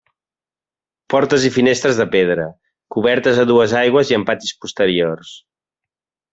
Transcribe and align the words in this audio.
Portes 1.13 1.45
i 1.49 1.51
finestres 1.57 1.99
de 1.99 2.07
pedra, 2.15 2.47
cobertes 2.97 3.43
a 3.43 3.47
dues 3.53 3.79
aigües 3.85 4.15
i 4.15 4.21
amb 4.21 4.31
patis 4.33 4.59
posteriors. 4.65 5.39